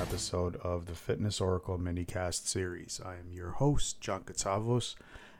[0.00, 3.02] episode of the Fitness Oracle minicast series.
[3.04, 4.94] I am your host, John Katsavos,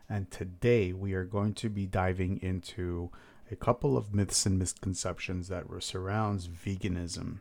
[0.06, 3.10] and today we are going to be diving into
[3.50, 7.38] a couple of myths and misconceptions that surrounds veganism.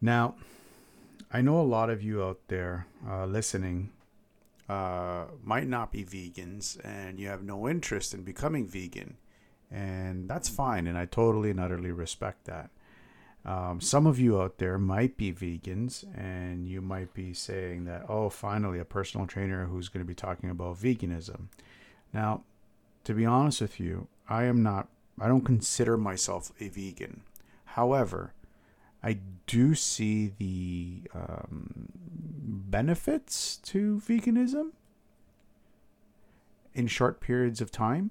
[0.00, 0.36] Now,
[1.32, 3.90] I know a lot of you out there uh, listening
[4.68, 9.16] uh, might not be vegans and you have no interest in becoming vegan,
[9.72, 12.70] and that's fine, and I totally and utterly respect that.
[13.46, 18.04] Um, some of you out there might be vegans, and you might be saying that,
[18.08, 21.46] oh, finally, a personal trainer who's going to be talking about veganism.
[22.12, 22.42] Now,
[23.04, 24.88] to be honest with you, I am not,
[25.20, 27.22] I don't consider myself a vegan.
[27.66, 28.32] However,
[29.00, 34.70] I do see the um, benefits to veganism
[36.74, 38.10] in short periods of time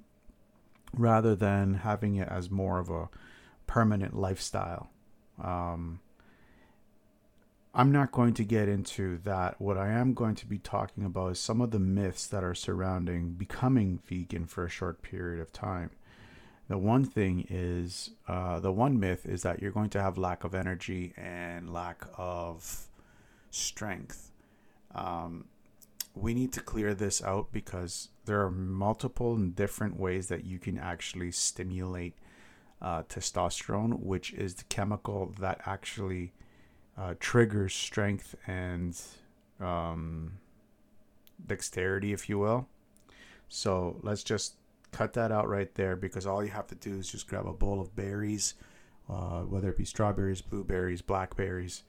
[0.93, 3.09] rather than having it as more of a
[3.67, 4.91] permanent lifestyle.
[5.41, 5.99] Um,
[7.73, 9.59] I'm not going to get into that.
[9.59, 12.55] What I am going to be talking about is some of the myths that are
[12.55, 15.91] surrounding becoming vegan for a short period of time.
[16.69, 20.43] The one thing is, uh, the one myth is that you're going to have lack
[20.45, 22.87] of energy and lack of
[23.51, 24.31] strength.
[24.95, 25.45] Um,
[26.15, 30.59] we need to clear this out because there are multiple and different ways that you
[30.59, 32.13] can actually stimulate
[32.81, 36.33] uh, testosterone, which is the chemical that actually
[36.97, 38.99] uh, triggers strength and
[39.59, 40.33] um,
[41.45, 42.67] dexterity, if you will.
[43.47, 44.55] So let's just
[44.91, 47.53] cut that out right there because all you have to do is just grab a
[47.53, 48.55] bowl of berries,
[49.09, 51.83] uh, whether it be strawberries, blueberries, blackberries,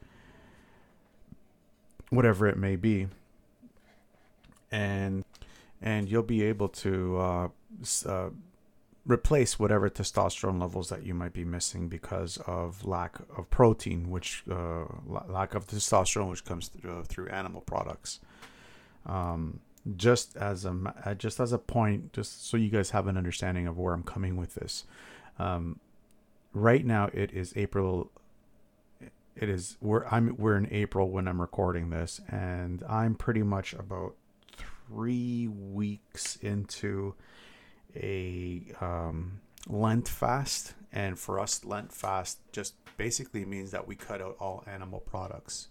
[2.10, 3.08] whatever it may be,
[4.70, 5.24] and
[5.82, 7.48] and you'll be able to uh,
[8.06, 8.30] uh,
[9.06, 14.42] replace whatever testosterone levels that you might be missing because of lack of protein, which
[14.50, 18.20] uh, lack of testosterone, which comes through, through animal products.
[19.06, 19.60] Um,
[19.96, 23.68] just as a uh, just as a point, just so you guys have an understanding
[23.68, 24.84] of where I'm coming with this.
[25.38, 25.78] Um,
[26.52, 28.10] right now, it is April.
[29.36, 33.74] It is we're I'm we're in April when I'm recording this, and I'm pretty much
[33.74, 34.16] about
[34.88, 37.14] three weeks into
[37.96, 44.22] a um, Lent fast, and for us, Lent fast just basically means that we cut
[44.22, 45.68] out all animal products.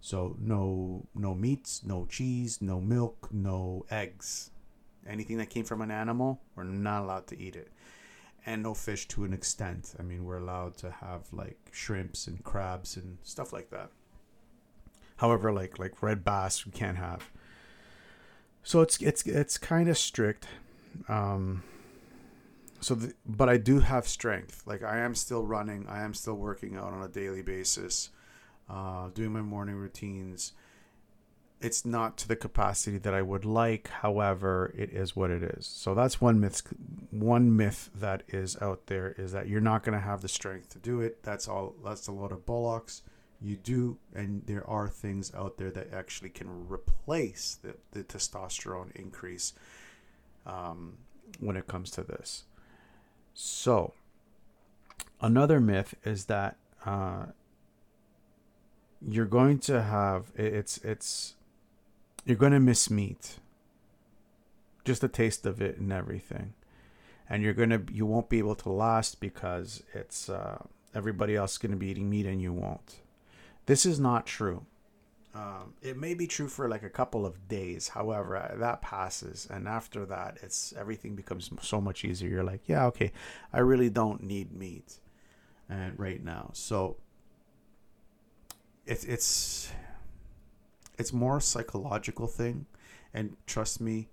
[0.00, 4.50] So no no meats, no cheese, no milk, no eggs.
[5.06, 7.70] Anything that came from an animal, we're not allowed to eat it.
[8.46, 9.94] And no fish to an extent.
[9.98, 13.90] I mean, we're allowed to have like shrimps and crabs and stuff like that.
[15.16, 17.30] However, like like red bass we can't have.
[18.62, 20.46] So it's it's it's kind of strict.
[21.08, 21.62] Um,
[22.80, 24.62] so, the, but I do have strength.
[24.66, 25.86] Like I am still running.
[25.88, 28.10] I am still working out on a daily basis,
[28.68, 30.52] uh, doing my morning routines.
[31.62, 33.88] It's not to the capacity that I would like.
[33.88, 35.66] However, it is what it is.
[35.66, 36.60] So that's one myth.
[37.10, 40.68] One myth that is out there is that you're not going to have the strength
[40.70, 41.22] to do it.
[41.22, 41.74] That's all.
[41.82, 43.00] That's a lot of bullocks.
[43.40, 48.94] You do, and there are things out there that actually can replace the, the testosterone
[48.94, 49.54] increase
[50.46, 50.98] um,
[51.40, 52.44] when it comes to this.
[53.34, 53.94] So,
[55.20, 56.56] another myth is that
[56.86, 57.26] uh,
[59.06, 61.34] you're going to have it's it's
[62.24, 63.36] you're going to miss meat,
[64.84, 66.54] just a taste of it and everything,
[67.28, 70.58] and you're gonna you won't be able to last because it's uh,
[70.94, 73.00] everybody else is going to be eating meat and you won't.
[73.66, 74.64] This is not true.
[75.34, 77.88] Um, it may be true for like a couple of days.
[77.88, 82.28] However, uh, that passes, and after that, it's everything becomes so much easier.
[82.28, 83.10] You're like, yeah, okay,
[83.52, 85.00] I really don't need meat,
[85.68, 86.98] and right now, so
[88.86, 89.72] it's it's
[90.98, 92.66] it's more psychological thing,
[93.12, 94.10] and trust me,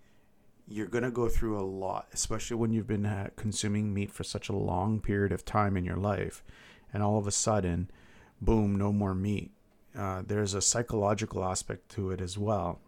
[0.67, 4.49] you're gonna go through a lot, especially when you've been uh, consuming meat for such
[4.49, 6.43] a long period of time in your life,
[6.91, 7.91] and all of a sudden,
[8.41, 9.51] boom, no more meat
[9.97, 12.79] uh, there's a psychological aspect to it as well.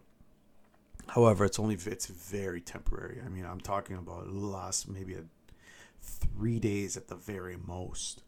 [1.08, 3.20] However, it's only it's very temporary.
[3.24, 5.24] I mean, I'm talking about last maybe a,
[6.00, 8.22] three days at the very most.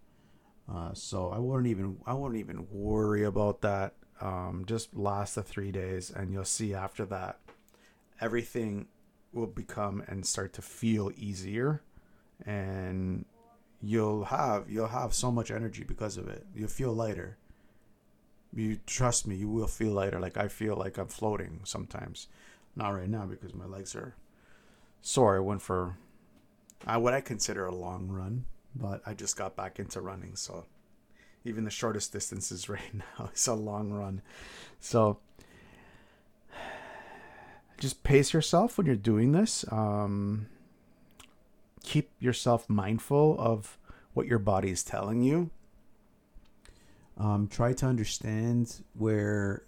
[0.70, 3.94] Uh, so I wouldn't even I wouldn't even worry about that.
[4.20, 7.38] Um, just last the three days, and you'll see after that,
[8.20, 8.88] everything
[9.32, 11.82] will become and start to feel easier,
[12.44, 13.24] and
[13.80, 16.46] you'll have you'll have so much energy because of it.
[16.54, 17.38] You'll feel lighter
[18.56, 20.18] you trust me, you will feel lighter.
[20.18, 22.28] Like I feel like I'm floating sometimes.
[22.74, 24.14] Not right now because my legs are
[25.00, 25.36] sore.
[25.36, 25.96] I went for
[26.84, 28.44] what I consider a long run,
[28.74, 30.66] but I just got back into running, so
[31.44, 34.22] even the shortest distances right now is a long run.
[34.80, 35.18] So
[37.78, 39.64] just pace yourself when you're doing this.
[39.70, 40.48] Um,
[41.82, 43.78] keep yourself mindful of
[44.14, 45.50] what your body is telling you.
[47.18, 49.62] Um, try to understand where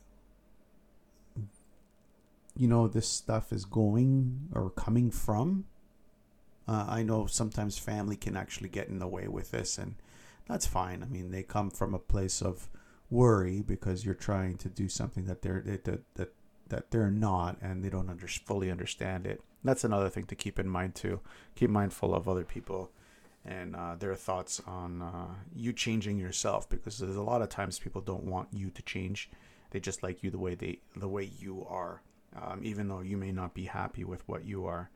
[2.54, 5.64] you know this stuff is going or coming from.
[6.66, 9.94] Uh, I know sometimes family can actually get in the way with this, and
[10.46, 11.02] that's fine.
[11.02, 12.68] I mean, they come from a place of
[13.10, 16.32] worry because you're trying to do something that they're that that
[16.68, 19.40] that they're not, and they don't under, fully understand it.
[19.64, 21.20] That's another thing to keep in mind too.
[21.54, 22.90] Keep mindful of other people
[23.44, 27.78] and uh, their thoughts on uh, you changing yourself because there's a lot of times
[27.78, 29.30] people don't want you to change.
[29.70, 32.02] They just like you the way they the way you are,
[32.40, 34.90] um, even though you may not be happy with what you are,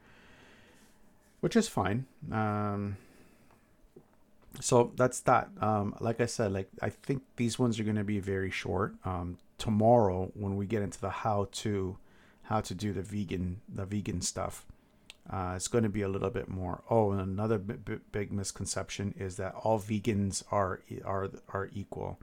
[1.41, 2.07] which is fine.
[2.31, 2.97] Um,
[4.61, 5.49] so that's that.
[5.61, 8.95] Um, like I said, like I think these ones are going to be very short.
[9.05, 11.97] Um, tomorrow, when we get into the how to
[12.45, 14.67] how to do the vegan the vegan stuff,
[15.31, 16.83] uh, it's going to be a little bit more.
[16.91, 22.19] Oh, and another big misconception is that all vegans are are are equal.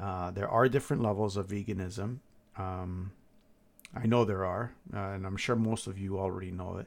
[0.00, 2.18] Uh, there are different levels of veganism.
[2.56, 3.12] Um,
[3.94, 6.86] I know there are, uh, and I'm sure most of you already know it.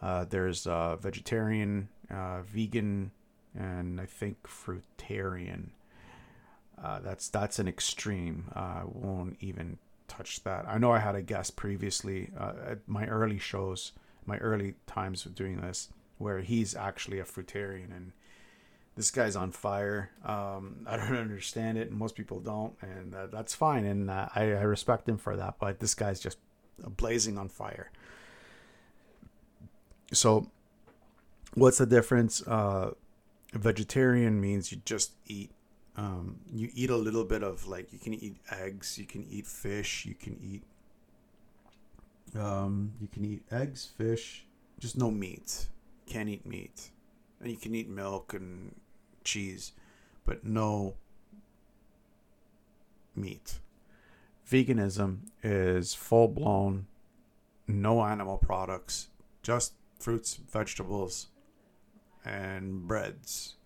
[0.00, 3.10] Uh, there's uh, vegetarian, uh, vegan,
[3.56, 5.68] and I think fruitarian.
[6.76, 8.46] that's that's an extreme.
[8.52, 9.78] I won't even
[10.08, 10.64] touch that.
[10.66, 13.92] I know I had a guest previously at my early shows
[14.28, 15.88] my early times of doing this,
[16.18, 18.12] where he's actually a fruitarian and
[18.98, 20.10] this guy's on fire.
[20.24, 23.86] Um, I don't understand it, and most people don't, and uh, that's fine.
[23.86, 25.54] And uh, I, I, respect him for that.
[25.60, 26.36] But this guy's just
[26.78, 27.92] blazing on fire.
[30.12, 30.50] So,
[31.54, 32.42] what's the difference?
[32.42, 32.90] Uh,
[33.52, 35.52] vegetarian means you just eat.
[35.96, 39.46] Um, you eat a little bit of like you can eat eggs, you can eat
[39.46, 40.64] fish, you can eat
[42.36, 44.46] um, you can eat eggs, fish,
[44.78, 45.68] just no meat.
[46.06, 46.90] Can't eat meat.
[47.40, 48.74] And you can eat milk and
[49.24, 49.72] cheese,
[50.24, 50.94] but no
[53.14, 53.60] meat.
[54.48, 56.86] Veganism is full blown,
[57.66, 59.08] no animal products,
[59.42, 61.28] just fruits, vegetables,
[62.24, 63.56] and breads,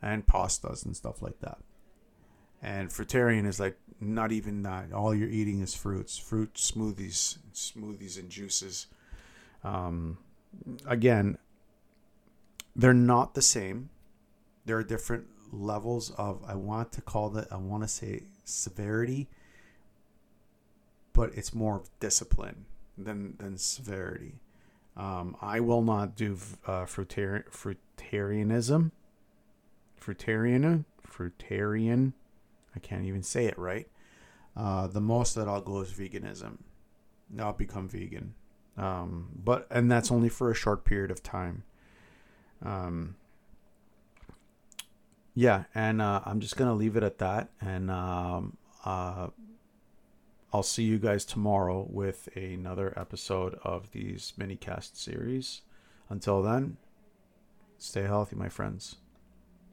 [0.00, 1.58] and pastas and stuff like that.
[2.62, 4.92] And fruitarian is like not even that.
[4.92, 8.86] All you're eating is fruits, fruit smoothies, smoothies and juices.
[9.64, 10.18] Um,
[10.86, 11.38] again,
[12.76, 13.90] they're not the same.
[14.64, 16.42] There are different levels of.
[16.46, 17.52] I want to call that.
[17.52, 19.28] I want to say severity,
[21.12, 22.66] but it's more of discipline
[22.96, 24.40] than than severity.
[24.96, 28.92] Um, I will not do uh, fruitarian, fruitarianism.
[30.00, 32.12] Fruitarian, fruitarian
[32.74, 33.88] I can't even say it right.
[34.56, 36.58] Uh, the most that I'll go is veganism.
[37.38, 38.34] I'll become vegan.
[38.76, 41.64] Um, but and that's only for a short period of time.
[42.64, 43.16] Um,
[45.34, 49.28] yeah, and uh, I'm just gonna leave it at that, and um, uh,
[50.52, 55.62] I'll see you guys tomorrow with another episode of these mini cast series.
[56.08, 56.76] Until then,
[57.78, 58.96] stay healthy, my friends.